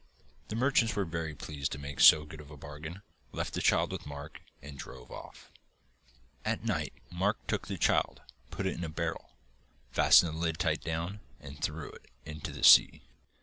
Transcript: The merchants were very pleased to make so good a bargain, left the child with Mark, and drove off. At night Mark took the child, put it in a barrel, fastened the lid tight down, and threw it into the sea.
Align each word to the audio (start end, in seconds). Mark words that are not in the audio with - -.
The 0.47 0.55
merchants 0.55 0.95
were 0.95 1.05
very 1.05 1.35
pleased 1.35 1.71
to 1.73 1.77
make 1.77 1.99
so 1.99 2.25
good 2.25 2.41
a 2.41 2.57
bargain, 2.57 3.03
left 3.31 3.53
the 3.53 3.61
child 3.61 3.91
with 3.91 4.07
Mark, 4.07 4.41
and 4.59 4.75
drove 4.75 5.11
off. 5.11 5.51
At 6.43 6.63
night 6.65 6.93
Mark 7.11 7.45
took 7.45 7.67
the 7.67 7.77
child, 7.77 8.23
put 8.49 8.65
it 8.65 8.73
in 8.73 8.83
a 8.83 8.89
barrel, 8.89 9.29
fastened 9.91 10.33
the 10.33 10.37
lid 10.39 10.57
tight 10.57 10.81
down, 10.81 11.19
and 11.39 11.61
threw 11.63 11.91
it 11.91 12.07
into 12.25 12.51
the 12.51 12.63
sea. 12.63 13.03